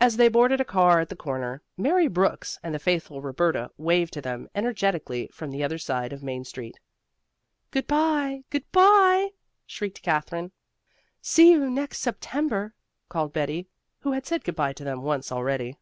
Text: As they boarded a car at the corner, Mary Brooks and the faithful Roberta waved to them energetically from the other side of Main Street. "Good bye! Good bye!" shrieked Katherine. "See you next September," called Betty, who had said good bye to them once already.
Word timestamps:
As 0.00 0.16
they 0.16 0.28
boarded 0.28 0.62
a 0.62 0.64
car 0.64 0.98
at 0.98 1.10
the 1.10 1.14
corner, 1.14 1.60
Mary 1.76 2.08
Brooks 2.08 2.58
and 2.62 2.74
the 2.74 2.78
faithful 2.78 3.20
Roberta 3.20 3.70
waved 3.76 4.14
to 4.14 4.22
them 4.22 4.48
energetically 4.54 5.28
from 5.30 5.50
the 5.50 5.62
other 5.62 5.76
side 5.76 6.10
of 6.10 6.22
Main 6.22 6.42
Street. 6.44 6.80
"Good 7.70 7.86
bye! 7.86 8.44
Good 8.48 8.72
bye!" 8.72 9.28
shrieked 9.66 10.00
Katherine. 10.00 10.52
"See 11.20 11.50
you 11.50 11.68
next 11.68 11.98
September," 11.98 12.72
called 13.10 13.34
Betty, 13.34 13.68
who 13.98 14.12
had 14.12 14.24
said 14.24 14.42
good 14.42 14.56
bye 14.56 14.72
to 14.72 14.84
them 14.84 15.02
once 15.02 15.30
already. 15.30 15.76